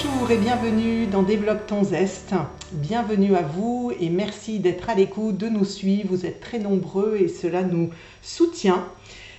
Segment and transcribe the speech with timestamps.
[0.00, 2.32] Bonjour et bienvenue dans Développe ton zeste.
[2.70, 6.10] Bienvenue à vous et merci d'être à l'écoute, de nous suivre.
[6.10, 7.90] Vous êtes très nombreux et cela nous
[8.22, 8.86] soutient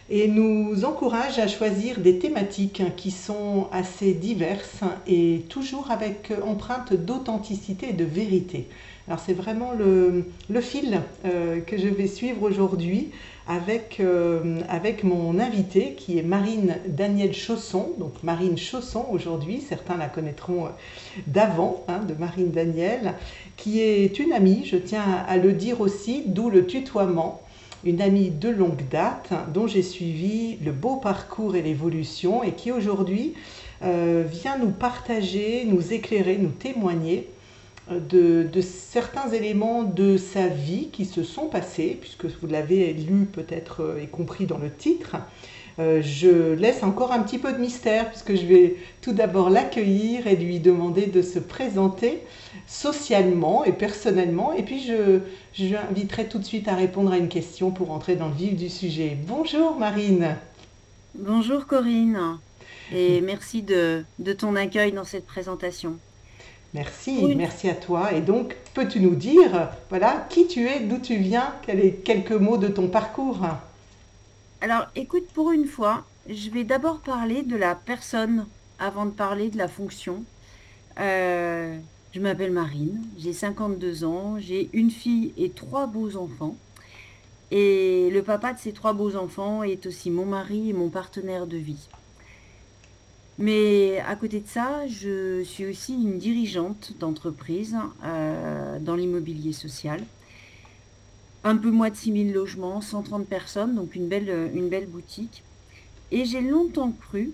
[0.09, 6.93] et nous encourage à choisir des thématiques qui sont assez diverses et toujours avec empreinte
[6.93, 8.67] d'authenticité et de vérité.
[9.09, 13.09] Alors c'est vraiment le, fil euh, que je vais suivre aujourd'hui
[13.47, 14.61] avec, euh,
[15.01, 17.93] mon invité qui est Marine Danielle Chausson.
[17.97, 20.69] Donc Marine Chausson aujourd'hui, certains la connaîtront euh,
[21.25, 23.15] d'avant, hein, de Marine Danielle,
[23.57, 27.41] qui est une amie, je tiens à le dire aussi, d'où le tutoiement
[27.83, 32.71] une amie de longue date dont j'ai suivi le beau parcours et l'évolution et qui
[32.71, 33.33] aujourd'hui
[33.81, 37.29] vient nous partager, nous éclairer, nous témoigner
[37.89, 43.81] de, certains éléments de sa vie qui se sont passés, puisque vous l'avez lu peut-être
[43.81, 45.15] euh, et compris dans le titre.
[45.79, 50.27] Euh, je laisse encore un petit peu de mystère, puisque je vais tout d'abord l'accueillir
[50.27, 52.19] et lui demander de se présenter
[52.67, 54.53] socialement et personnellement.
[54.53, 55.19] Et puis je,
[55.53, 58.55] je l'inviterai tout de suite à répondre à une question pour entrer dans le vif
[58.55, 59.17] du sujet.
[59.25, 60.35] Bonjour Marine.
[61.15, 62.37] Bonjour Corinne.
[62.93, 64.03] Et merci de
[64.37, 65.97] ton accueil dans cette présentation.
[66.73, 68.13] Merci, merci à toi.
[68.13, 71.53] Et donc, peux-tu nous dire, voilà, qui tu es, d'où tu viens,
[72.03, 73.39] quelques mots de ton parcours?
[74.61, 78.45] Alors, écoute, pour une fois, je vais d'abord parler de la personne
[78.77, 80.23] avant de parler de la fonction.
[80.99, 81.77] Euh,
[82.11, 86.55] je m'appelle Marine, j'ai 52 ans, j'ai une fille et trois beaux enfants.
[87.51, 91.47] Et le papa de ces trois beaux enfants est aussi mon mari et mon partenaire
[91.47, 91.87] de vie.
[93.39, 100.03] Mais à côté de ça, je suis aussi une dirigeante d'entreprise euh, dans l'immobilier social.
[101.45, 105.43] Un peu moins de 6000 logements, 130 personnes, donc une belle, une belle boutique.
[106.11, 107.31] Et j'ai longtemps cru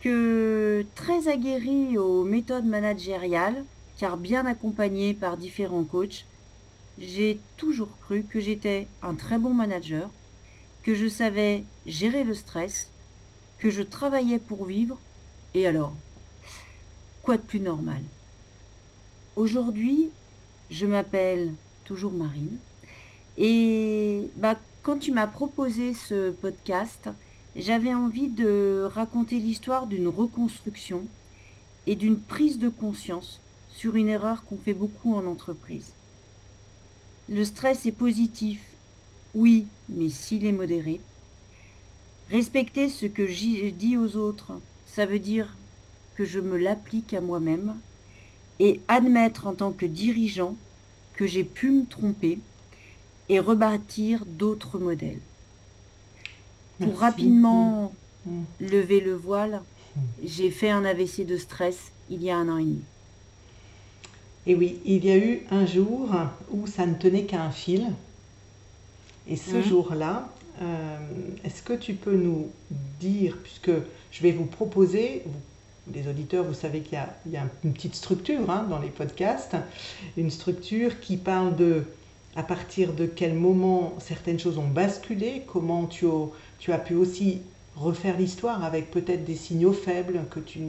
[0.00, 3.66] que très aguerrie aux méthodes managériales,
[3.98, 6.24] car bien accompagnée par différents coachs,
[6.98, 10.08] j'ai toujours cru que j'étais un très bon manager,
[10.84, 12.88] que je savais gérer le stress,
[13.58, 14.98] que je travaillais pour vivre
[15.54, 15.92] et alors
[17.22, 18.02] Quoi de plus normal?
[19.36, 20.08] Aujourd'hui,
[20.70, 21.52] je m'appelle
[21.84, 22.56] toujours Marine.
[23.36, 27.10] Et bah, quand tu m'as proposé ce podcast,
[27.54, 31.02] j'avais envie de raconter l'histoire d'une reconstruction
[31.86, 35.92] et d'une prise de conscience sur une erreur qu'on fait beaucoup en entreprise.
[37.28, 38.60] Le stress est positif,
[39.34, 41.00] oui, mais s'il est modéré.
[42.30, 44.52] Respecter ce que j'ai dit aux autres
[44.94, 45.56] ça veut dire
[46.16, 47.76] que je me l'applique à moi-même
[48.58, 50.56] et admettre en tant que dirigeant
[51.14, 52.38] que j'ai pu me tromper
[53.28, 55.20] et rebâtir d'autres modèles.
[56.80, 57.92] Pour rapidement
[58.26, 58.42] mm.
[58.60, 59.62] Lever le voile,
[59.96, 60.00] mm.
[60.24, 62.82] j'ai fait un AVC de stress il y a un an et demi.
[64.46, 66.10] Et oui, il y a eu un jour
[66.50, 67.92] où ça ne tenait qu'à un fil.
[69.26, 70.98] Et ce jour-là, euh,
[71.44, 72.48] est-ce que tu peux nous
[73.00, 73.70] dire, puisque
[74.10, 75.22] je vais vous proposer,
[75.92, 76.98] les auditeurs, vous savez qu'il
[77.30, 79.56] y, a une petite structure hein, dans les podcasts,
[80.16, 81.84] une structure qui parle de
[82.36, 86.06] à partir de quel moment certaines choses ont basculé, comment tu
[86.72, 87.40] as, pu aussi
[87.74, 90.60] refaire l'histoire avec peut-être des signaux faibles que tu,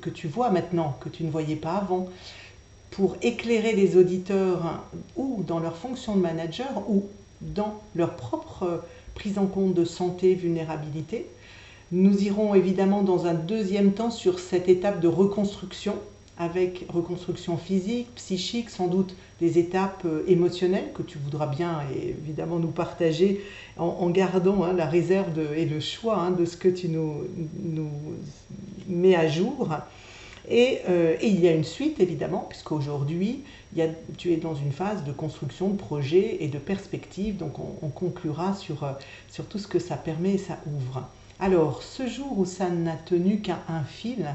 [0.00, 2.08] que tu vois maintenant, que tu ne voyais pas avant,
[2.90, 4.82] pour éclairer les auditeurs
[5.16, 7.04] ou dans leur fonction de manager ou
[7.40, 8.82] dans leur propre
[9.14, 11.26] prise en compte de santé, vulnérabilité.
[11.92, 15.94] Nous irons évidemment dans un deuxième temps sur cette étape de reconstruction,
[16.38, 22.58] avec reconstruction physique, psychique, sans doute des étapes euh, émotionnelles que tu voudras bien évidemment
[22.58, 23.44] nous partager
[23.76, 27.24] en, gardant hein, la réserve et le choix hein, de ce que tu nous,
[27.62, 27.90] nous
[28.88, 29.68] mets à jour.
[30.50, 33.42] Euh, et, il y a une suite, évidemment, puisqu'aujourd'hui,
[34.18, 38.54] tu es dans une phase de construction de projet et de perspective, donc on, conclura
[38.54, 38.92] sur, euh,
[39.28, 41.08] sur, tout ce que ça permet et ça ouvre.
[41.40, 44.34] Alors, ce jour où ça n'a tenu qu'à un fil,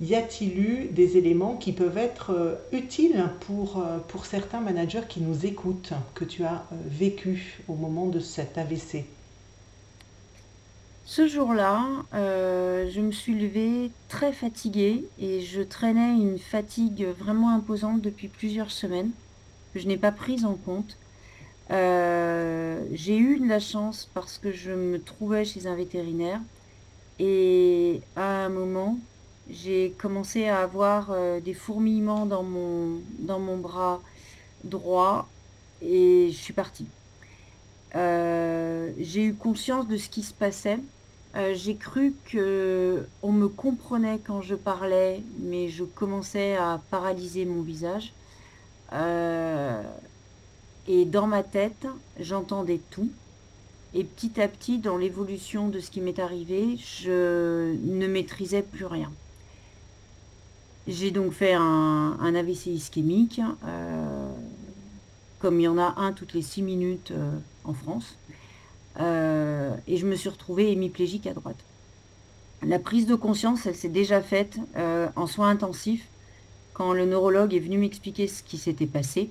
[0.00, 5.20] y a-t-il eu des éléments qui peuvent être euh, utiles pour, pour certains managers qui
[5.20, 9.04] nous écoutent, que tu as vécu au moment de cet AVC
[11.08, 17.50] ce jour-là, euh, je me suis levée très fatiguée et je traînais une fatigue vraiment
[17.50, 19.12] imposante depuis plusieurs semaines
[19.72, 20.98] que je n'ai pas prise en compte.
[21.70, 26.40] Euh, j'ai eu de la chance parce que je me trouvais chez un vétérinaire
[27.20, 28.98] et à un moment,
[29.48, 34.00] j'ai commencé à avoir euh, des fourmillements dans mon, dans mon bras
[34.64, 35.28] droit
[35.82, 36.88] et je suis partie.
[37.94, 40.80] j'ai eu conscience de ce qui se passait
[41.36, 47.44] euh, j'ai cru que on me comprenait quand je parlais, mais je commençais à paralyser
[47.44, 48.12] mon visage.
[48.94, 49.82] Euh,
[50.88, 51.86] et dans ma tête,
[52.18, 53.10] j'entendais tout.
[53.92, 58.86] Et petit à petit, dans l'évolution de ce qui m'est arrivé, je ne maîtrisais plus
[58.86, 59.12] rien.
[60.86, 64.30] J'ai donc fait un, AVC ischémique, euh,
[65.38, 67.12] comme il y en a un toutes les six minutes
[67.64, 68.16] en France.
[69.00, 71.58] Euh, et je me suis retrouvée hémiplégique à droite.
[72.62, 76.08] La prise de conscience, elle s'est déjà faite euh, en soins intensifs
[76.72, 79.30] quand le neurologue est venu m'expliquer ce qui s'était passé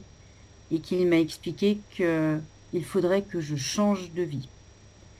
[0.71, 4.47] et qu'il m'a expliqué qu'il faudrait que je change de vie.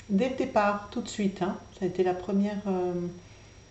[0.10, 2.94] Dès le départ, tout de suite, hein, ça a été la première euh,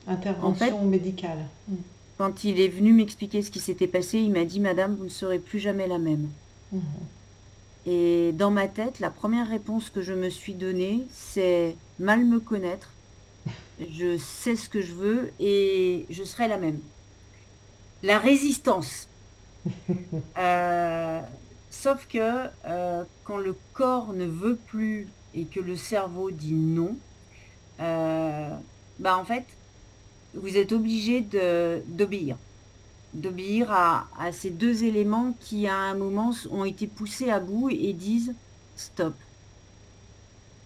[0.07, 1.47] intervention médicale.
[1.69, 1.77] Hmm.
[2.19, 5.09] Quand il est venu m'expliquer ce qui s'était passé, il m'a dit Madame, vous ne
[5.09, 6.29] serez plus jamais la même.
[6.73, 6.81] Hmm.
[7.87, 12.41] Et dans ma tête, la première réponse que je me suis donnée, c'est mal me
[12.41, 12.91] connaître.
[13.91, 16.81] Je sais ce que je veux et je serai la même.
[18.03, 19.09] La résistance.
[20.37, 21.21] Euh,
[21.71, 26.97] sauf que euh, quand le corps ne veut plus et que le cerveau dit non,
[27.81, 28.51] euh,
[28.99, 29.45] bah en fait,
[30.35, 31.23] vous êtes obligé
[31.89, 32.37] d'obéir
[33.15, 37.93] d'obéir à, ces deux éléments qui, à un moment, ont été poussés à bout et
[37.93, 38.35] disent
[38.77, 39.15] stop.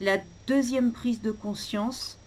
[0.01, 2.19] La deuxième prise de conscience,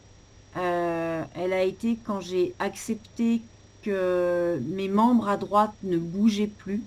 [0.57, 3.41] euh, elle a été quand j'ai accepté
[3.83, 6.83] que mes membres à droite ne bougeaient plus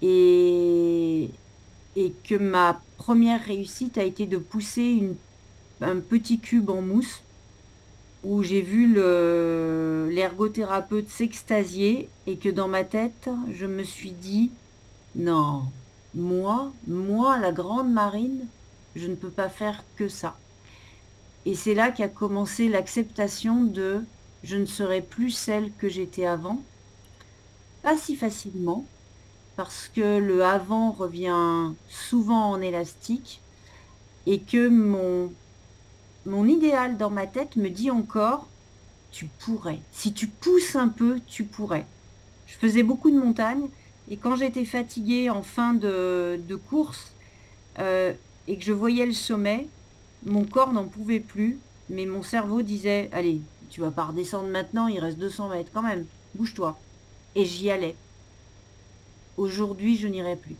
[0.00, 1.30] et,
[1.96, 5.10] et que ma première réussite a été de pousser
[5.80, 7.22] un petit cube en mousse
[8.24, 8.92] où j'ai vu
[10.10, 14.50] l'ergothérapeute s'extasier et que dans ma tête, je me suis dit,
[15.14, 15.64] non,
[16.14, 18.46] moi, moi, la grande marine,
[18.96, 20.36] je ne peux pas faire que ça.
[21.46, 24.00] Et c'est là qu'a commencé l'acceptation de
[24.42, 26.62] je ne serai plus celle que j'étais avant.
[27.82, 28.86] Pas si facilement,
[29.56, 33.40] parce que le avant revient souvent en élastique
[34.26, 35.32] et que mon
[36.26, 38.46] mon idéal dans ma tête me dit encore,
[39.12, 39.80] tu pourrais.
[39.92, 41.86] Si tu pousses un peu, tu pourrais.
[42.46, 43.68] Je faisais beaucoup de montagnes
[44.10, 47.12] et quand j'étais fatiguée en fin de, course
[47.78, 48.12] euh,
[48.48, 49.68] et que je voyais le sommet,
[50.26, 51.58] mon corps n'en pouvait plus,
[51.90, 53.40] mais mon cerveau disait, allez,
[53.70, 56.78] tu vas pas redescendre maintenant, il reste 200 mètres quand même, bouge-toi.
[57.34, 57.96] Et j'y allais.
[59.36, 60.56] Aujourd'hui, je n'irai plus.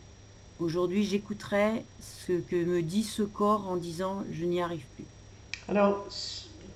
[0.59, 5.05] Aujourd'hui, j'écouterai ce que me dit ce corps en disant, je n'y arrive plus.
[5.67, 6.05] Alors,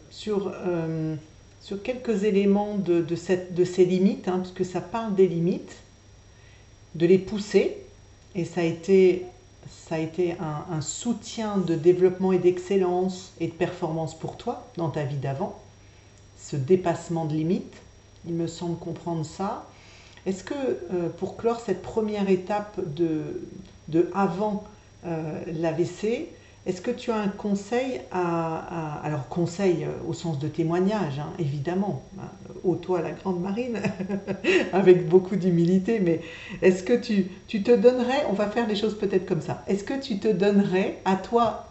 [0.09, 1.15] sur, euh,
[1.61, 5.75] sur quelques éléments de, de, ces limites, hein, parce que ça parle des limites,
[6.95, 7.77] de les pousser,
[8.33, 9.25] et ça a été,
[10.39, 15.59] un, soutien de développement et d'excellence et de performance pour toi dans ta vie d'avant,
[16.39, 17.75] ce dépassement de limites,
[18.27, 19.67] il me semble comprendre ça.
[20.25, 23.47] Est-ce que euh, pour clore cette première étape de,
[23.87, 24.63] de avant
[25.05, 26.27] euh, l'AVC,
[26.65, 31.31] est-ce que tu as un conseil à, alors conseil euh, au sens de témoignage, hein,
[31.39, 32.27] évidemment, hein,
[32.63, 33.79] ô toi la grande marine,
[34.73, 36.21] avec beaucoup d'humilité, mais
[36.61, 39.83] est-ce que tu, tu, te donnerais, on va faire les choses peut-être comme ça, est-ce
[39.83, 41.65] que tu te donnerais à toi,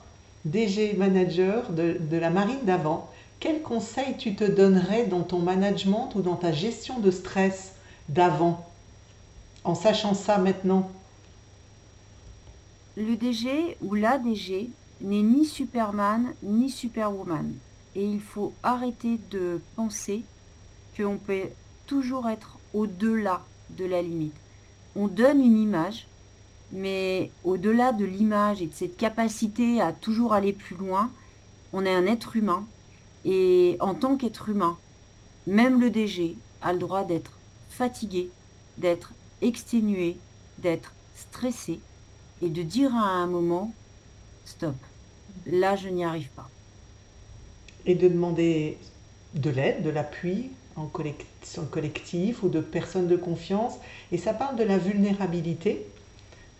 [0.46, 6.10] DG manager de, de la marine d'avant, quel conseil tu te donnerais dans ton management
[6.14, 7.74] ou dans ta gestion de stress
[8.08, 8.66] d'avant,
[9.64, 10.90] en sachant ça maintenant?
[12.98, 17.54] Le DG ou la DG n'est ni Superman ni Superwoman.
[17.94, 20.24] Et il faut arrêter de penser
[20.96, 21.48] qu'on peut
[21.86, 24.34] toujours être au-delà de la limite.
[24.96, 26.08] On donne une image,
[26.72, 31.10] mais au-delà de l'image et de cette capacité à toujours aller plus loin,
[31.72, 32.66] on est un être humain.
[33.24, 34.76] Et en tant qu'être humain,
[35.46, 37.38] même le DG a le droit d'être
[37.70, 38.28] fatigué,
[38.76, 40.16] d'être exténué,
[40.58, 41.80] d'être stressé
[42.42, 43.72] et de dire à un moment,
[44.44, 44.74] stop,
[45.46, 46.48] là je n'y arrive pas.
[47.86, 48.76] Et de demander
[49.34, 50.86] de l'aide, de l'appui en
[51.66, 53.74] collectif ou de personnes de confiance.
[54.12, 55.86] Et ça parle de la vulnérabilité,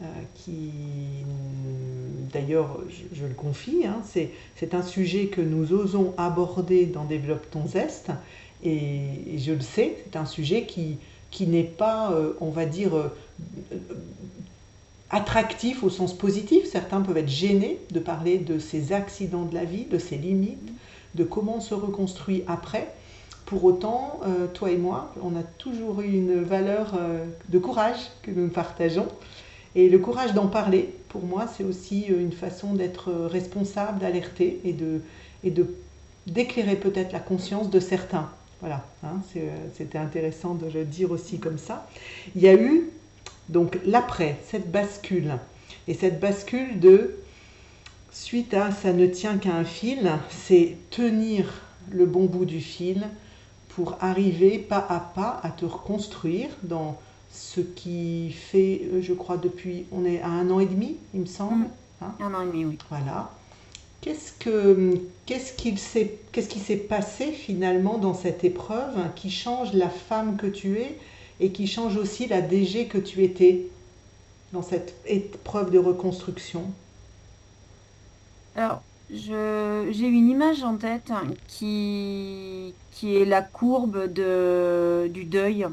[0.03, 0.05] euh,
[0.35, 0.71] qui,
[2.33, 2.81] d'ailleurs,
[3.13, 8.11] je, le confie, hein, c'est un sujet que nous osons aborder dans Développe ton zeste.
[8.65, 10.99] Et, je le sais, c'est un sujet qui,
[11.31, 13.09] qui n'est pas, euh, on va dire, euh,
[15.11, 16.65] attractif au sens positif.
[16.67, 20.73] Certains peuvent être gênés de parler de ces accidents de la vie, de ces limites,
[21.15, 22.93] de comment on se reconstruit après.
[23.47, 28.11] Pour autant, euh, toi et moi, on a toujours eu une valeur euh, de courage
[28.23, 29.09] que nous partageons.
[29.75, 34.61] Et le courage d'en parler, pour moi, c'est aussi euh, une façon d'être responsable, d'alerter
[34.65, 35.01] et de,
[35.45, 35.67] et de
[36.27, 38.29] d'éclairer peut-être la conscience de certains.
[38.61, 39.21] Voilà, hein,
[39.75, 41.87] c'était intéressant de le dire aussi comme ça.
[42.37, 42.91] Il y a eu
[43.49, 45.39] donc l'après, cette bascule.
[45.87, 47.17] Et cette bascule de,
[48.11, 53.09] suite à ça ne tient qu'à un fil, c'est tenir le bon bout du fil
[53.69, 56.99] pour arriver pas à pas à te reconstruire dans
[57.31, 61.21] ce qui fait, euh, je crois, depuis, on est à un an et demi, il
[61.21, 61.65] me semble.
[61.65, 61.71] Mm.
[62.03, 62.15] Hein.
[62.21, 62.79] un an et demi, oui.
[62.91, 63.31] Voilà.
[64.01, 69.73] Qu'est-ce, que, qu'est-ce, qu'il s'est, qu'est-ce qui s'est passé finalement dans cette épreuve qui change
[69.73, 70.97] la femme que tu es
[71.41, 73.67] et qui change aussi la DG que tu étais
[74.53, 76.65] dans cette épreuve de reconstruction
[78.57, 81.13] Alors, j'ai une image en tête
[81.47, 85.67] qui, qui est la courbe de, du deuil.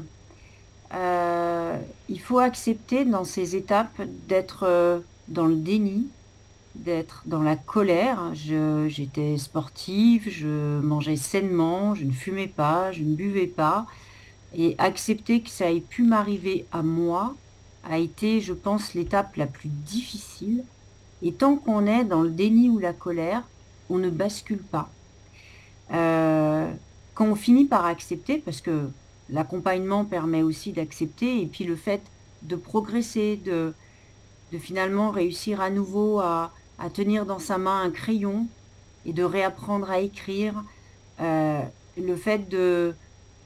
[0.94, 1.76] Euh,
[2.08, 6.08] il faut accepter dans ces étapes d'être euh, dans le déni,
[6.76, 8.32] d'être dans la colère.
[8.34, 13.86] j'étais sportive, je mangeais sainement, je ne fumais pas, je ne buvais pas.
[14.54, 17.34] Et accepter que ça ait pu m'arriver à moi
[17.84, 20.64] a été, je pense, l'étape la plus difficile.
[21.22, 23.42] Et tant qu'on est dans le déni ou la colère,
[23.90, 24.90] on ne bascule pas.
[25.92, 26.70] Euh,
[27.14, 28.90] quand on finit par accepter, parce que
[29.30, 32.02] l'accompagnement permet aussi d'accepter, et puis le fait
[32.42, 33.72] de progresser, de,
[34.52, 36.52] de finalement réussir à nouveau à,
[36.92, 38.46] tenir dans sa main un crayon
[39.06, 40.62] et de réapprendre à écrire,
[41.20, 41.62] euh,
[41.96, 42.94] le fait de,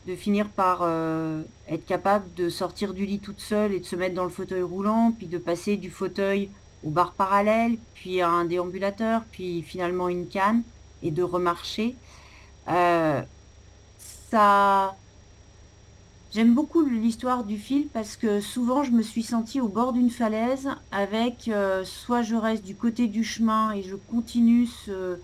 [0.06, 3.96] de finir par euh, être capable de sortir du lit toute seule et de se
[3.96, 6.48] mettre dans le fauteuil roulant, puis de passer du fauteuil
[6.84, 10.62] au bar parallèle, puis à un déambulateur, puis finalement une canne,
[11.02, 11.94] et de remarcher.
[12.68, 13.20] Euh,
[14.30, 14.96] ça,
[16.32, 20.10] J'aime beaucoup l'histoire du fil parce que souvent je me suis sentie au bord d'une
[20.10, 25.18] falaise avec euh, soit je reste du côté du chemin et je continue ce,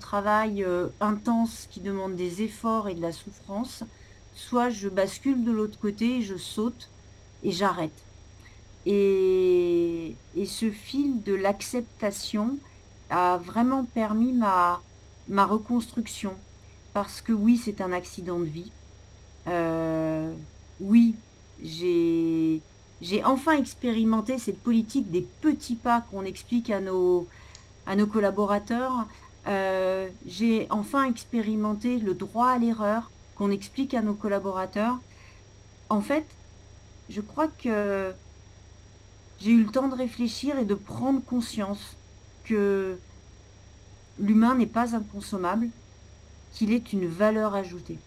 [0.00, 0.64] travail
[1.00, 3.84] intense qui demande des efforts et de la souffrance,
[4.38, 6.88] soit je bascule de l'autre côté, je saute
[7.42, 8.04] et j'arrête.
[8.86, 10.14] Et,
[10.46, 12.56] ce fil de l'acceptation
[13.10, 14.80] a vraiment permis ma,
[15.28, 16.34] reconstruction.
[16.94, 18.70] Parce que oui, c'est un accident de vie.
[19.48, 20.32] Euh,
[20.80, 21.16] oui,
[21.62, 22.62] j'ai
[23.24, 27.26] enfin expérimenté cette politique des petits pas qu'on explique à nos,
[27.86, 29.06] à nos collaborateurs.
[29.48, 34.98] Euh, j'ai enfin expérimenté le droit à l'erreur qu'on explique à nos collaborateurs.
[35.88, 36.26] En fait,
[37.08, 38.12] je crois que
[39.40, 41.96] j'ai eu le temps de réfléchir et de prendre conscience
[42.44, 42.98] que
[44.18, 45.68] l'humain n'est pas inconsommable,
[46.52, 47.98] qu'il est une valeur ajoutée.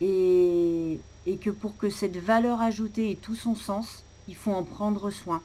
[0.00, 4.64] Et, et, que pour que cette valeur ajoutée ait tout son sens, il faut en
[4.64, 5.40] prendre soin.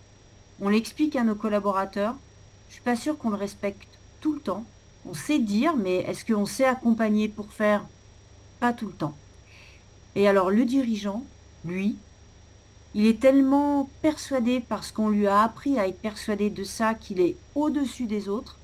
[0.60, 2.16] On l'explique à nos collaborateurs.
[2.68, 3.88] Je ne suis pas sûre qu'on le respecte
[4.20, 4.64] tout le temps.
[5.08, 7.86] On sait dire, mais est-ce qu'on sait accompagner pour faire
[8.60, 9.16] pas tout le temps.
[10.16, 11.24] Et alors le dirigeant,
[11.66, 11.98] lui,
[12.96, 17.20] il est tellement persuadé parce qu'on lui a appris à être persuadé de ça qu'il
[17.20, 18.58] est au-dessus des autres,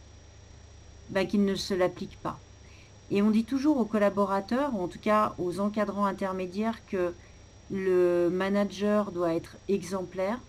[1.09, 2.39] ben, qu'il ne se l'applique pas.
[3.12, 7.13] Et on dit toujours aux collaborateurs, en tout cas aux encadrants intermédiaires, que
[7.69, 10.39] le manager doit être exemplaire.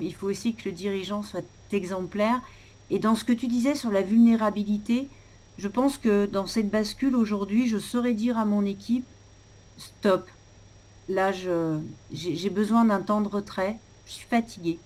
[0.00, 2.40] Il faut aussi que le dirigeant soit exemplaire.
[2.90, 5.08] Et dans ce que tu disais sur la vulnérabilité,
[5.58, 9.06] je pense que dans cette bascule aujourd'hui, je saurais dire à mon équipe,
[9.76, 10.28] stop,
[11.08, 14.78] là j'ai besoin d'un temps de retrait, je suis fatiguée,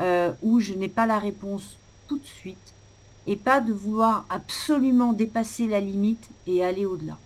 [0.00, 1.76] euh, ou je n'ai pas la réponse
[2.08, 2.74] tout de suite,
[3.26, 7.18] et pas de vouloir absolument dépasser la limite et aller au-delà.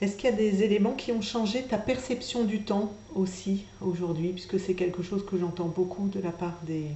[0.00, 4.28] Est-ce qu'il y a des éléments qui ont changé ta perception du temps aussi aujourd'hui,
[4.28, 6.90] puisque c'est quelque chose que j'entends beaucoup de la part des,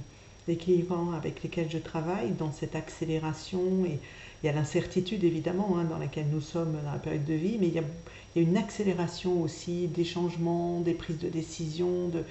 [0.47, 3.99] des clients avec lesquels je travaille dans cette accélération et
[4.43, 7.57] il y a l'incertitude évidemment hein, dans laquelle nous sommes dans la période de vie,
[7.59, 7.83] mais il y a,
[8.35, 12.23] une accélération aussi des changements, des prises de décision, de,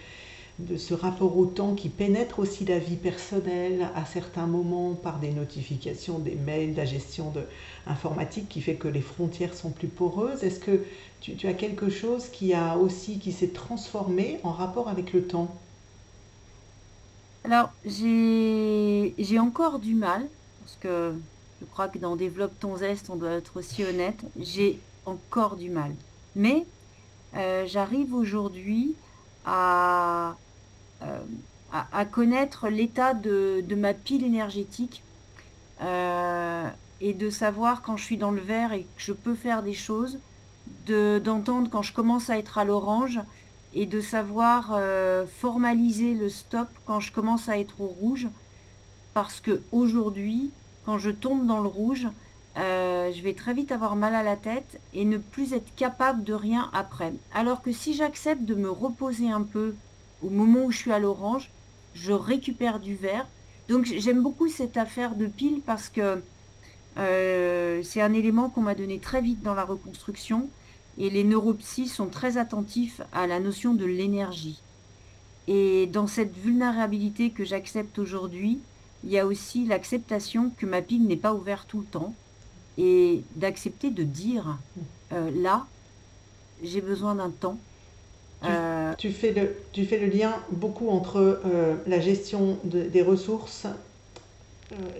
[0.76, 5.30] ce rapport au temps qui pénètre aussi la vie personnelle à certains moments par des
[5.30, 7.32] notifications, des mails, la gestion
[7.86, 10.42] informatique qui fait que les frontières sont plus poreuses.
[10.42, 10.84] Est-ce que
[11.20, 15.22] tu, tu, as quelque chose qui a aussi qui s'est transformé en rapport avec le
[15.22, 15.54] temps?
[17.50, 20.25] Alors, j'ai encore du mal,
[20.61, 21.12] parce que
[21.61, 25.69] je crois que dans Développe ton zeste, on doit être aussi honnête, j'ai encore du
[25.69, 25.92] mal.
[26.37, 26.64] Mais
[27.35, 28.95] euh, j'arrive aujourd'hui
[29.45, 30.37] à,
[31.02, 31.19] euh,
[31.73, 35.02] à, connaître l'état de, ma pile énergétique
[35.83, 36.69] euh,
[37.00, 39.75] et de savoir quand je suis dans le vert et que je peux faire des
[39.75, 40.21] choses,
[40.87, 43.19] d'entendre quand je commence à être à l'orange
[43.74, 48.28] et de savoir euh, formaliser le stop quand je commence à être au rouge.
[49.14, 50.50] Parce que aujourd'hui,
[50.86, 52.08] quand je tombe dans le rouge,
[52.56, 56.24] euh, je vais très vite avoir mal à la tête et ne plus être capable
[56.24, 57.12] de rien après.
[57.32, 59.74] Alors que si j'accepte de me reposer un peu
[60.22, 61.50] au moment où je suis à l'orange,
[61.94, 63.26] je récupère du vert.
[63.68, 66.22] Donc j'aime beaucoup cette affaire de pile parce que
[66.98, 70.48] euh, c'est un élément qu'on m'a donné très vite dans la reconstruction
[71.00, 74.61] et les neuropsies sont très attentifs à la notion de l'énergie.
[75.49, 78.61] Et dans cette vulnérabilité que j'accepte aujourd'hui,
[79.02, 82.14] il y a aussi l'acceptation que ma pile n'est pas ouverte tout le temps
[82.76, 84.59] et d'accepter de dire
[85.12, 85.66] euh, là,
[86.62, 87.59] j'ai besoin d'un temps.
[88.45, 93.66] Euh, tu, fais le, tu fais le lien beaucoup entre euh, la gestion des ressources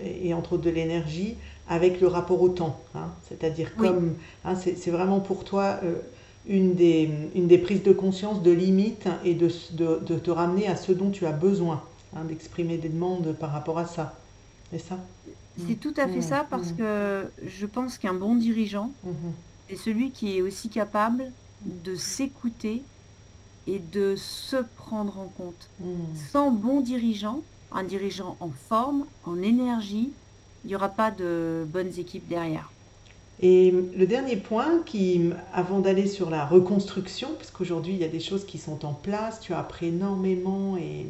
[0.03, 1.37] et entre de l'énergie
[1.71, 2.77] avec le rapport au temps.
[2.95, 3.07] Hein.
[3.29, 5.79] C'est-à-dire comme hein, c'est vraiment pour toi
[6.45, 10.75] une, des, une des prises de conscience de limites et de, de, te ramener à
[10.75, 11.81] ce dont tu as besoin,
[12.13, 14.19] hein, d'exprimer des demandes par rapport à ça.
[14.69, 14.97] C'est ça?
[15.65, 16.75] C'est tout à fait mmh, ça parce mmh.
[16.75, 19.09] que je pense qu'un bon dirigeant mmh.
[19.69, 21.31] est celui qui est aussi capable
[21.65, 22.81] de s'écouter
[23.67, 25.69] et de se prendre en compte.
[26.31, 30.11] Sans bon dirigeant, un dirigeant en forme, en énergie,
[30.63, 32.71] il n'y aura pas de bonnes équipes derrière.
[33.41, 38.07] Et le dernier point, qui, avant d'aller sur la reconstruction, parce qu'aujourd'hui il y a
[38.07, 41.07] des choses qui sont en place, tu as appris énormément et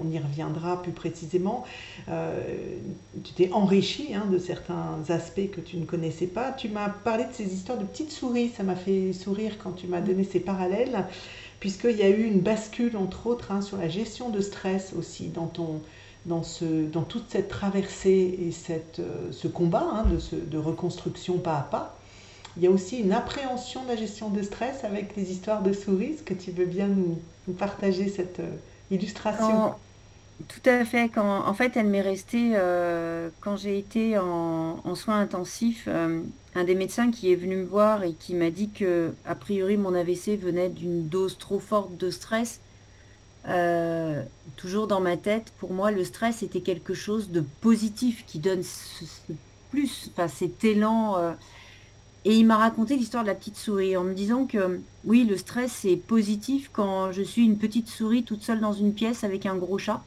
[0.00, 1.64] on y reviendra plus précisément,
[2.08, 2.40] euh,
[3.22, 6.50] tu t'es enrichi hein, de certains aspects que tu ne connaissais pas.
[6.50, 9.86] Tu m'as parlé de ces histoires de petites souris, ça m'a fait sourire quand tu
[9.86, 11.06] m'as donné ces parallèles,
[11.60, 15.28] puisqu'il y a eu une bascule, entre autres, hein, sur la gestion de stress aussi
[15.28, 15.82] dans ton
[16.26, 21.38] dans, ce, dans toute cette traversée et cette, euh, ce combat hein, de, de, reconstruction
[21.38, 21.96] pas à pas,
[22.56, 25.72] il y a aussi une appréhension de la gestion de stress avec les histoires de
[25.72, 26.12] souris.
[26.14, 27.18] Est-ce que tu veux bien nous,
[27.54, 28.56] partager cette euh,
[28.90, 29.74] illustration?
[30.48, 31.08] Tout à fait.
[31.08, 36.64] Quand, en fait, elle m'est restée, euh, quand j'ai été en, en, soins intensifs, un
[36.64, 39.94] des médecins qui est venu me voir et qui m'a dit que, a priori, mon
[39.94, 42.60] AVC venait d'une dose trop forte de stress
[43.48, 44.22] euh,
[44.56, 48.62] toujours dans ma tête, pour moi, le stress était quelque chose de positif qui donne
[49.70, 51.16] plus, enfin cet élan.
[51.18, 51.32] Euh.
[52.24, 55.36] et il m'a raconté l'histoire de la petite souris en me disant que oui, le
[55.36, 59.46] stress c'est positif quand je suis une petite souris toute seule dans une pièce avec
[59.46, 60.04] un gros chat,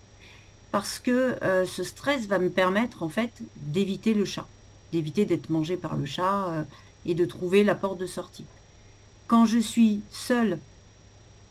[0.72, 4.48] parce que euh, ce stress va me permettre en fait d'éviter le chat,
[4.94, 6.66] d'éviter d'être mangé par le chat
[7.06, 8.46] et de trouver la porte de sortie.
[9.28, 10.60] Quand je suis seule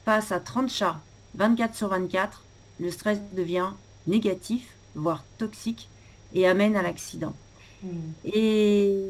[0.04, 1.00] face à 30 chats
[1.36, 2.42] 24 sur 24,
[2.80, 3.70] le stress devient
[4.06, 5.88] négatif, voire toxique,
[6.34, 7.34] et amène à l'accident.
[7.82, 8.12] Hmm.
[8.24, 9.04] Et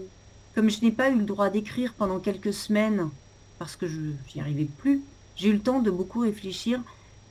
[0.54, 3.10] comme je n'ai pas eu le droit d'écrire pendant quelques semaines,
[3.58, 3.98] parce que je
[4.34, 5.02] n'y arrivais plus,
[5.36, 6.80] j'ai eu le temps de beaucoup réfléchir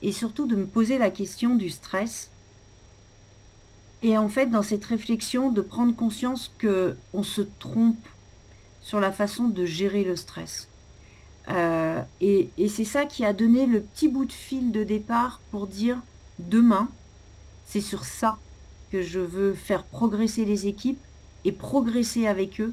[0.02, 2.30] et surtout de me poser la question du stress.
[4.02, 8.06] Et en fait, dans cette réflexion, de prendre conscience que on se trompe
[8.82, 10.68] sur la façon de gérer le stress.
[11.48, 15.66] Euh, et, c'est ça qui a donné le petit bout de fil de départ pour
[15.66, 15.98] dire
[16.38, 16.88] demain,
[17.66, 18.38] c'est sur ça
[18.90, 21.00] que je veux faire progresser les équipes
[21.44, 22.72] et progresser avec eux.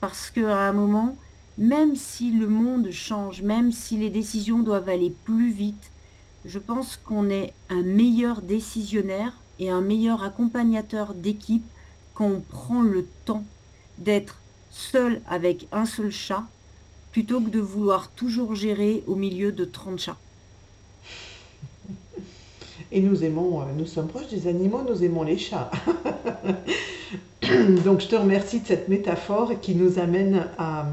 [0.00, 1.16] Parce qu'à un moment,
[1.56, 5.90] même si le monde change, même si les décisions doivent aller plus vite,
[6.44, 11.64] je pense qu'on est un meilleur décisionnaire et un meilleur accompagnateur d'équipe
[12.12, 13.44] quand on prend le temps
[13.98, 14.40] d'être
[14.70, 16.44] seul avec un seul chat
[17.14, 20.16] plutôt que de vouloir toujours gérer au milieu de 30 chats.
[22.90, 25.70] Et nous aimons, euh, nous sommes proches des animaux, nous aimons les chats.
[27.84, 30.86] Donc je te remercie de cette métaphore qui nous amène à,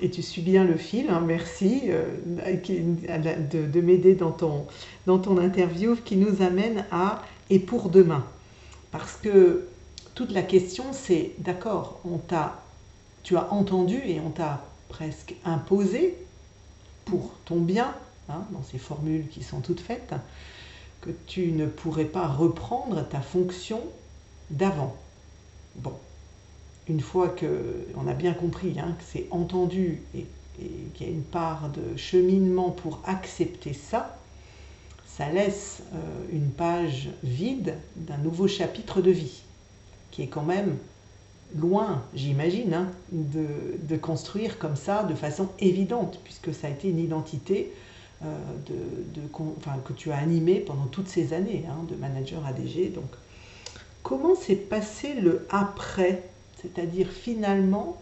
[0.00, 4.64] et tu suis bien le fil, hein, merci euh, de, m'aider dans ton,
[5.04, 8.24] dans ton interview, qui nous amène à et pour demain.
[8.92, 9.66] Parce que
[10.14, 12.62] toute la question c'est, d'accord, on t'a,
[13.22, 16.16] tu as entendu et on t'a presque imposé
[17.04, 17.92] pour ton bien,
[18.28, 20.14] hein, dans ces formules qui sont toutes faites,
[21.00, 23.80] que tu ne pourrais pas reprendre ta fonction
[24.50, 24.94] d'avant.
[25.74, 25.94] Bon,
[26.88, 30.26] une fois que on a bien compris hein, que c'est entendu et,
[30.94, 34.16] qu'il y a une part de cheminement pour accepter ça,
[35.08, 35.98] ça laisse euh,
[36.30, 39.42] une page vide d'un nouveau chapitre de vie,
[40.12, 40.76] qui est quand même
[41.58, 46.98] loin, j'imagine, hein, de, construire comme ça de façon évidente, puisque ça a été une
[46.98, 47.72] identité
[48.22, 48.26] euh,
[48.66, 49.20] de,
[49.84, 52.92] que tu as animée pendant toutes ces années hein, de manager ADG.
[52.92, 53.08] Donc,
[54.02, 56.22] comment s'est passé le après?
[56.60, 57.98] C'est-à-dire finalement,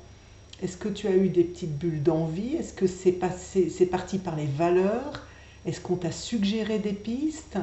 [0.62, 2.54] est-ce que tu as eu des petites bulles d'envie?
[2.54, 5.26] Est-ce que c'est passé, c'est parti par les valeurs?
[5.66, 7.58] Est-ce qu'on t'a suggéré des pistes?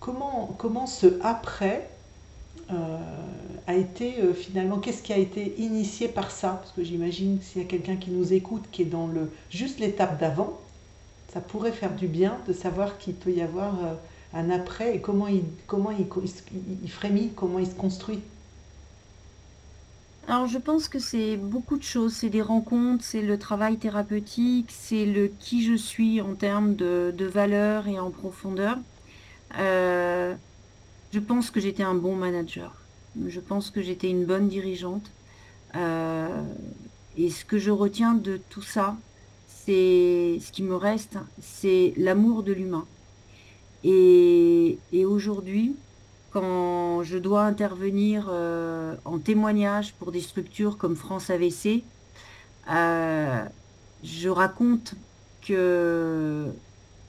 [0.00, 1.88] Comment, comment ce après
[3.66, 6.60] a été finalement, qu'est-ce qui a été initié par ça?
[6.60, 9.80] Parce que j'imagine s'il y a quelqu'un qui nous écoute qui est dans le juste
[9.80, 10.60] l'étape d'avant,
[11.32, 13.74] ça pourrait faire du bien de savoir qu'il peut y avoir
[14.34, 18.20] un après et comment il, comment il, frémit, comment il se construit.
[20.28, 24.68] Alors je pense que c'est beaucoup de choses, c'est des rencontres, c'est le travail thérapeutique,
[24.70, 28.78] c'est le qui je suis en termes de, valeur et en profondeur.
[29.58, 30.34] Euh,
[31.12, 32.74] je pense que j'étais un bon manager,
[33.26, 35.10] je pense que j'étais une bonne dirigeante.
[35.76, 36.42] Euh,
[37.16, 38.96] et ce que je retiens de tout ça,
[39.46, 42.86] c'est ce qui me reste, c'est l'amour de l'humain.
[43.82, 45.74] Et, aujourd'hui,
[46.30, 51.82] quand je dois intervenir euh, en témoignage pour des structures comme France AVC,
[52.70, 53.44] euh,
[54.04, 54.94] je raconte
[55.46, 56.46] que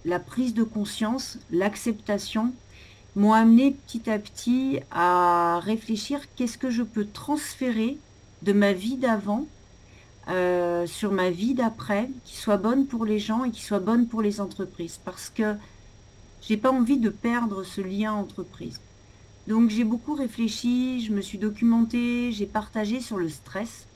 [0.06, 2.54] la prise de conscience, l'acceptation
[3.15, 7.97] m'ont amené petit à petit à réfléchir qu'est-ce que je peux transférer
[8.41, 9.45] de ma vie d'avant
[10.30, 14.08] euh, sur ma vie d'après, qui soit bonne pour les gens et qui soit bonne
[14.08, 15.00] pour les entreprises.
[15.04, 15.56] Parce que
[16.41, 18.80] j'ai pas envie de perdre ce lien entreprise.
[19.47, 23.88] Donc j'ai beaucoup réfléchi, je me suis documentée, j'ai partagé sur le stress.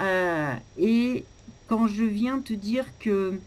[0.00, 1.24] Euh, et
[1.68, 3.38] quand je viens te dire que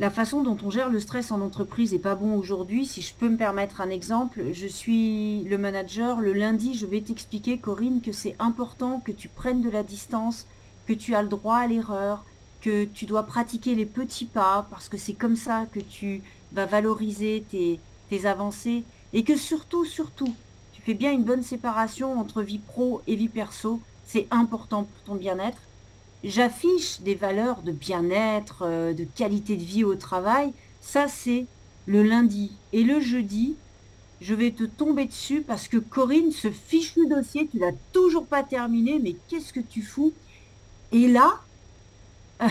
[0.00, 3.12] la façon dont on gère le stress en entreprise n'est pas bon aujourd'hui, si je
[3.12, 8.00] peux me permettre un exemple, je suis le manager, le lundi, je vais t'expliquer, Corinne,
[8.00, 10.46] que c'est important que tu prennes de la distance,
[10.86, 12.24] que tu as le droit à l'erreur,
[12.62, 16.64] que tu dois pratiquer les petits pas, parce que c'est comme ça que tu vas
[16.64, 20.34] valoriser tes, tes avancées et que surtout, surtout,
[20.72, 23.82] tu fais bien une bonne séparation entre vie pro et vie perso.
[24.06, 25.60] C'est important pour ton bien-être.
[26.22, 30.52] J'affiche des valeurs de bien-être, euh, de qualité de vie au travail.
[30.80, 31.46] Ça, c'est
[31.86, 32.52] le lundi.
[32.72, 33.56] Et le jeudi,
[34.20, 38.42] je vais te tomber dessus parce que Corinne, ce fichu dossier, tu l'as toujours pas
[38.42, 40.12] terminé, mais qu'est-ce que tu fous?
[40.92, 41.40] Et là,
[42.42, 42.48] euh,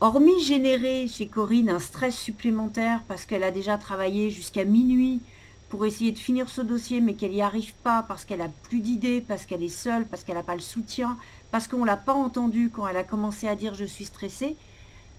[0.00, 5.20] hormis générer chez Corinne un stress supplémentaire parce qu'elle a déjà travaillé jusqu'à minuit
[5.68, 8.80] pour essayer de finir ce dossier, mais qu'elle n'y arrive pas parce qu'elle a plus
[8.80, 11.16] d'idées, parce qu'elle est seule, parce qu'elle n'a pas le soutien,
[11.50, 14.56] parce qu'on ne l'a pas entendue quand elle a commencé à dire je suis stressée,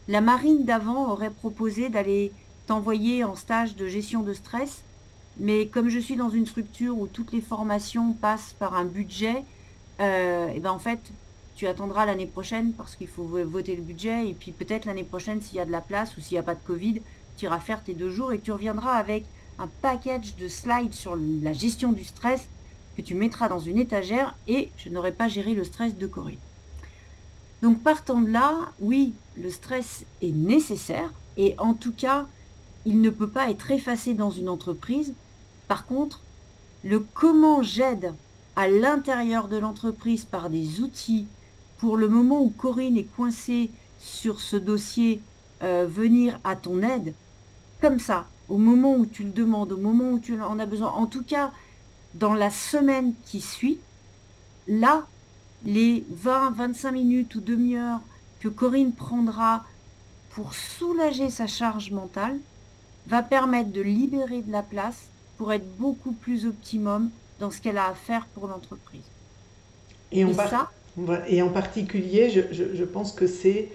[0.07, 2.31] la marine d'avant aurait proposé d'aller
[2.65, 4.83] t'envoyer en stage de gestion de stress.
[5.39, 9.43] Mais comme je suis dans une structure où toutes les formations passent par un budget,
[9.99, 10.99] euh, et ben en fait,
[11.55, 14.29] tu attendras l'année prochaine parce qu'il faut voter le budget.
[14.29, 16.43] Et puis peut-être l'année prochaine, s'il y a de la place ou s'il n'y a
[16.43, 17.01] pas de Covid,
[17.37, 19.25] tu iras faire tes deux jours et tu reviendras avec
[19.59, 22.47] un package de slides sur la gestion du stress
[22.97, 26.39] que tu mettras dans une étagère et je n'aurai pas géré le stress de Corinne.
[27.61, 32.25] Donc partant de là, oui, le stress est nécessaire et en tout cas,
[32.85, 35.13] il ne peut pas être effacé dans une entreprise.
[35.67, 36.21] Par contre,
[36.83, 38.13] le comment j'aide
[38.55, 41.27] à l'intérieur de l'entreprise par des outils
[41.77, 45.21] pour le moment où Corinne est coincée sur ce dossier,
[45.61, 47.13] euh, venir à ton aide,
[47.79, 50.89] comme ça, au moment où tu le demandes, au moment où tu en as besoin,
[50.89, 51.51] en tout cas
[52.13, 53.79] dans la semaine qui suit,
[54.67, 55.05] là,
[55.65, 57.99] les 20, 25 minutes ou demi-heure
[58.39, 59.65] que Corinne prendra
[60.31, 62.37] pour soulager sa charge mentale
[63.07, 67.77] va permettre de libérer de la place pour être beaucoup plus optimum dans ce qu'elle
[67.77, 69.05] a à faire pour l'entreprise.
[70.11, 70.71] Et, ça,
[71.27, 73.69] et en particulier, je pense que c'est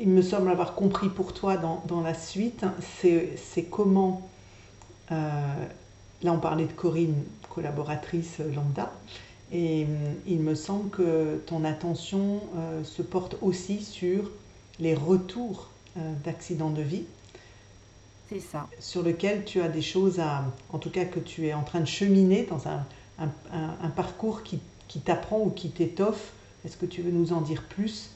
[0.00, 2.64] il me semble avoir compris pour toi dans, la suite,
[3.02, 4.28] c'est comment,
[5.10, 5.14] euh,
[6.22, 7.22] là on parlait de Corinne,
[7.54, 8.92] collaboratrice lambda,
[9.52, 14.30] et euh, il me semble que ton attention euh, se porte aussi sur
[14.80, 15.68] les retours
[16.24, 17.04] d'accidents de vie.
[18.28, 18.66] C'est ça.
[18.80, 21.78] Sur lequel tu as des choses à, en tout cas que tu es en train
[21.78, 22.84] de cheminer dans un,
[23.20, 26.32] un parcours qui, qui t'apprend ou qui t'étoffe.
[26.64, 28.10] Est-ce que tu veux nous en dire plus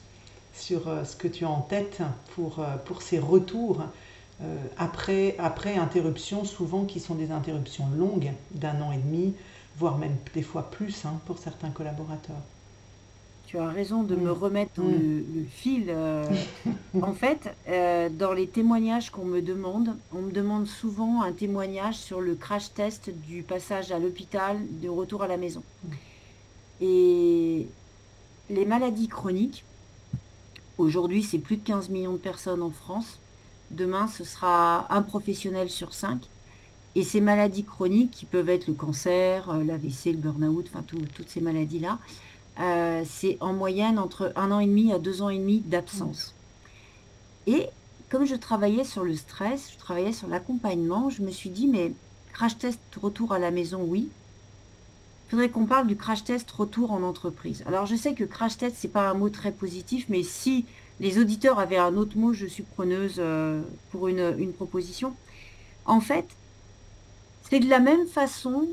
[0.53, 2.01] sur euh, ce que tu as en tête
[2.35, 3.85] pour, euh, pour ces retours euh,
[4.77, 9.33] après, après interruptions, souvent qui sont des interruptions longues, d'un an et demi,
[9.77, 12.41] voire même des fois plus hein, pour certains collaborateurs.
[13.47, 15.91] Tu as raison de me remettre dans le, fil.
[17.01, 17.49] en fait,
[18.17, 22.71] dans les témoignages qu'on me demande, on me demande souvent un témoignage sur le crash
[22.73, 25.63] test du passage à l'hôpital, de retour à la maison.
[26.79, 27.67] Et
[28.51, 29.65] les maladies chroniques,
[30.79, 33.19] Aujourd'hui, c'est plus de 15 millions de personnes en France.
[33.71, 36.21] Demain, ce sera un professionnel sur cinq.
[36.95, 41.29] Et ces maladies chroniques, qui peuvent être le cancer, euh, l'AVC, le burn-out, enfin toutes
[41.29, 41.99] ces maladies-là,
[42.59, 46.33] euh, c'est en moyenne entre un an et demi à deux ans et demi d'absence.
[47.47, 47.67] Et
[48.09, 51.93] comme je travaillais sur le stress, je travaillais sur l'accompagnement, je me suis dit, mais
[52.33, 54.09] crash test retour à la maison, oui,
[55.27, 57.63] il faudrait qu'on parle du crash test retour en entreprise.
[57.67, 60.65] Alors je sais que crash test, c'est pas un mot très positif, mais si
[60.99, 65.13] les auditeurs avaient un autre mot, je suis preneuse euh, pour une, proposition.
[65.85, 66.25] En fait,
[67.49, 68.67] c'est de la même façon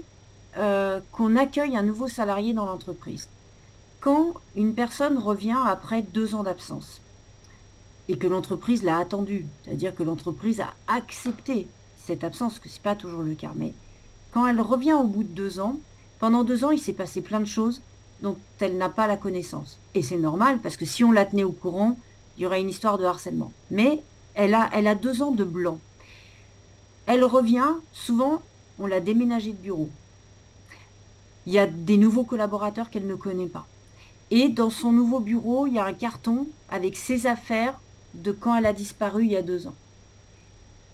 [0.56, 3.28] euh, qu'on accueille un nouveau salarié dans l'entreprise.
[4.00, 7.00] Quand une personne revient après deux ans d'absence
[8.08, 12.82] et que l'entreprise l'a attendu, c'est-à-dire que l'entreprise a accepté cette absence, que ce n'est
[12.82, 13.72] pas toujours le cas, mais
[14.32, 15.76] quand elle revient au bout de deux ans,
[16.18, 17.82] pendant deux ans, il s'est passé plein de choses
[18.22, 19.78] dont elle n'a pas la connaissance.
[19.94, 21.96] Et c'est normal, parce que si on la tenait au courant,
[22.36, 23.52] il y aurait une histoire de harcèlement.
[23.70, 24.02] Mais
[24.34, 25.78] elle a, elle a deux ans de blanc.
[27.06, 28.42] Elle revient, souvent,
[28.78, 29.88] on l'a déménagée de bureau.
[31.46, 33.66] Il y a des nouveaux collaborateurs qu'elle ne connaît pas.
[34.30, 37.78] Et dans son nouveau bureau, il y a un carton avec ses affaires
[38.14, 39.74] de quand elle a disparu il y a deux ans.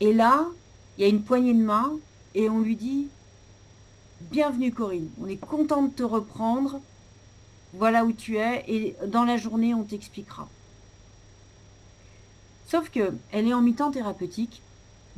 [0.01, 0.47] Et là,
[0.97, 1.93] il y a une poignée de main
[2.35, 3.09] et on lui dit
[4.31, 6.81] Bienvenue Corinne, on est content de te reprendre.
[7.75, 10.49] Voilà où tu es et dans la journée, on t'expliquera.
[12.73, 14.63] Sauf que elle est en mi-temps thérapeutique,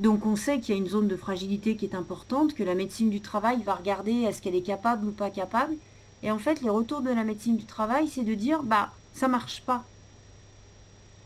[0.01, 2.75] donc on sait qu'il y a une zone de fragilité qui est importante, que la
[2.75, 5.77] médecine du travail va regarder est-ce qu'elle est capable ou pas capable.
[6.25, 9.29] Et en fait, les retours de la médecine du travail, c'est de dire bah ça
[9.29, 9.85] marche pas.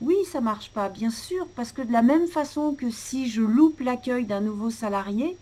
[0.02, 3.40] Oui, ça marche pas, bien sûr, parce que de la même façon que si je
[3.40, 5.34] loupe l'accueil d'un nouveau salarié,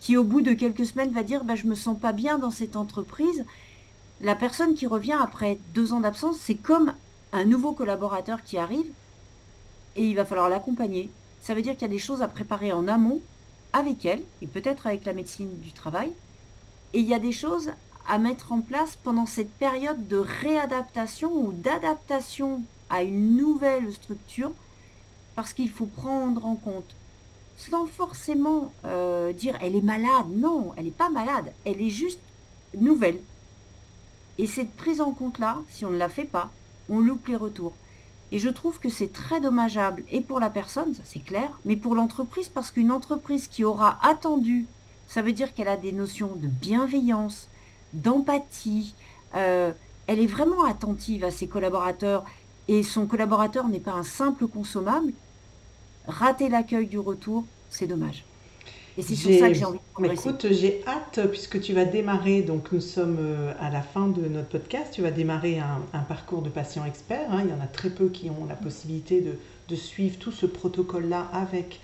[0.00, 2.50] qui au bout de quelques semaines va dire bah, je me sens pas bien dans
[2.50, 3.46] cette entreprise,
[4.20, 6.92] la personne qui revient après deux ans d'absence, c'est comme
[7.32, 8.92] un nouveau collaborateur qui arrive
[9.96, 11.10] et il va falloir l'accompagner.
[11.40, 13.20] Ça veut dire qu'il y a des choses à préparer en amont
[13.72, 16.12] avec elle et peut-être avec la médecine du travail.
[16.92, 17.70] Et il y a des choses
[18.08, 24.52] à mettre en place pendant cette période de réadaptation ou d'adaptation à une nouvelle structure
[25.34, 26.94] parce qu'il faut prendre en compte
[27.56, 30.26] sans forcément euh, dire elle est malade.
[30.30, 31.52] Non, elle n'est pas malade.
[31.64, 32.20] Elle est juste
[32.76, 33.20] nouvelle.
[34.38, 36.50] Et cette prise en compte-là, si on ne la fait pas,
[36.88, 37.74] on loupe les retours.
[38.32, 41.76] Et je trouve que c'est très dommageable, et pour la personne, ça c'est clair, mais
[41.76, 44.66] pour l'entreprise, parce qu'une entreprise qui aura attendu,
[45.06, 47.48] ça veut dire qu'elle a des notions de bienveillance,
[47.92, 48.94] d'empathie,
[49.36, 49.72] euh,
[50.08, 52.24] elle est vraiment attentive à ses collaborateurs,
[52.68, 55.12] et son collaborateur n'est pas un simple consommable,
[56.08, 58.24] rater l'accueil du retour, c'est dommage.
[58.98, 60.28] Et c'est sur ça que j'ai envie de progresser.
[60.28, 64.26] Écoute, j'ai hâte, puisque tu vas démarrer, donc nous sommes euh, à la fin de
[64.26, 67.30] notre podcast, tu vas démarrer un, parcours de patient expert.
[67.30, 67.42] Hein.
[67.44, 71.28] il y en a très peu qui ont la possibilité de, suivre tout ce protocole-là
[71.32, 71.80] avec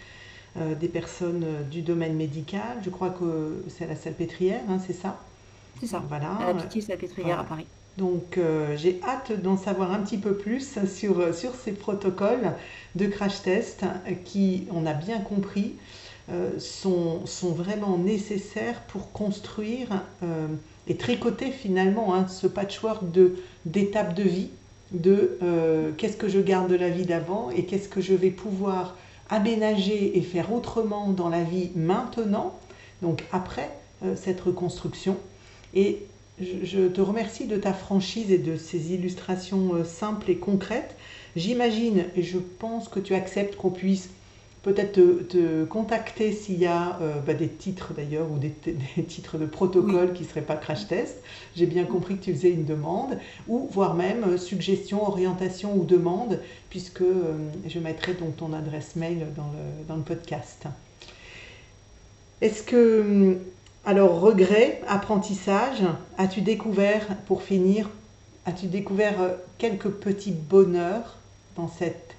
[0.56, 2.78] euh, des personnes euh, du domaine médical.
[2.82, 5.20] Je crois que c'est à la Salpêtrière, hein, c'est ça?
[5.80, 6.30] C'est ça, voilà.
[6.36, 7.66] à la Pitié Salpêtrière à Paris.
[7.98, 8.38] Donc
[8.76, 12.54] j'ai hâte d'en savoir un petit peu plus sur, sur ces protocoles
[12.94, 13.84] de crash test
[14.24, 15.74] qui, on a bien compris,
[16.58, 20.46] sont, sont, vraiment nécessaires pour construire euh,
[20.86, 23.02] et tricoter finalement hein, ce patchwork
[23.66, 24.50] d'étapes de, vie,
[24.92, 28.30] de euh, qu'est-ce que je garde de la vie d'avant et qu'est-ce que je vais
[28.30, 28.96] pouvoir
[29.30, 32.58] aménager et faire autrement dans la vie maintenant,
[33.00, 33.70] donc après
[34.16, 35.16] cette reconstruction.
[35.74, 36.00] Et
[36.40, 40.96] je, te remercie de ta franchise et de ces illustrations simples et concrètes.
[41.36, 44.10] J'imagine et je pense que tu acceptes qu'on puisse
[44.62, 44.92] peut-être
[45.28, 48.50] te, contacter s'il y a euh, bah, des titres d'ailleurs ou des,
[49.08, 51.18] titres de protocole qui ne seraient pas crash test.
[51.56, 55.84] J'ai bien compris que tu faisais une demande ou voire même euh, suggestion, orientation ou
[55.84, 56.38] demande
[56.70, 57.34] puisque euh,
[57.66, 60.64] je mettrai donc ton adresse mail dans le, dans le podcast.
[62.40, 63.38] Est-ce que, hum,
[63.84, 65.82] alors regret, apprentissage,
[66.18, 67.90] as-tu découvert, pour finir,
[68.46, 69.14] as-tu découvert
[69.58, 71.18] quelques petits bonheurs
[71.56, 72.14] dans cette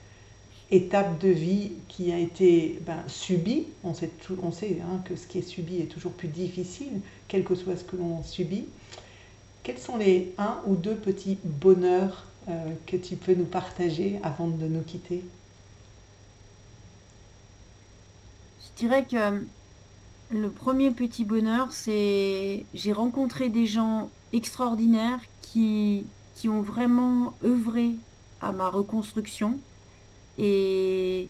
[0.73, 3.67] étape de vie qui a été ben, subie.
[3.83, 4.09] On sait,
[4.41, 7.77] on sait hein, que ce qui est subi est toujours plus difficile, quel que soit
[7.77, 8.65] ce que l'on subit.
[9.62, 14.47] Quels sont les un ou deux petits bonheurs euh, que tu peux nous partager avant
[14.47, 15.23] de nous quitter?
[18.59, 19.45] Je dirais que
[20.31, 27.91] le premier petit bonheur, c'est j'ai rencontré des gens extraordinaires qui, qui ont vraiment œuvré
[28.41, 29.59] à ma reconstruction
[30.37, 31.29] et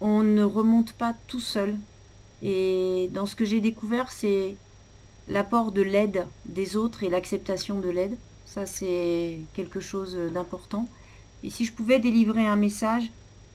[0.00, 1.76] on ne remonte pas tout seul.
[2.42, 4.56] Et dans ce que j'ai découvert, c'est
[5.28, 8.16] l'apport de l'aide des autres et l'acceptation de l'aide.
[8.46, 10.88] Ça, c'est quelque chose d'important.
[11.42, 13.10] Et si je pouvais délivrer un message,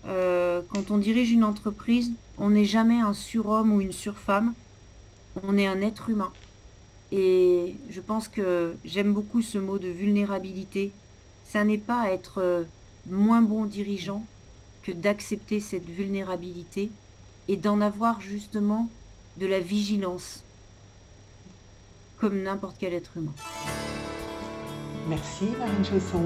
[0.05, 4.53] euh, quand on dirige une entreprise, on n'est jamais un surhomme ou une surfemme,
[5.43, 6.31] on est un être humain.
[7.11, 10.91] Et je pense que j'aime beaucoup ce mot de vulnérabilité.
[11.45, 12.65] Ça n'est pas être
[13.09, 14.25] moins bon dirigeant,
[14.83, 16.91] que d'accepter cette vulnérabilité
[17.47, 18.89] et d'en avoir justement
[19.37, 20.43] de la vigilance.
[22.17, 23.33] comme n'importe quel être humain.
[25.09, 26.23] Merci Marine Chausson.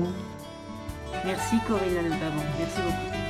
[1.25, 2.43] Merci Corinne Albaban.
[2.59, 3.26] Merci beaucoup.